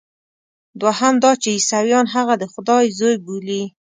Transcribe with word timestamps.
دوهم 0.81 1.15
دا 1.23 1.31
چې 1.41 1.49
عیسویان 1.57 2.05
هغه 2.15 2.33
د 2.41 2.43
خدای 2.53 2.85
زوی 2.97 3.15
بولي. 3.25 3.63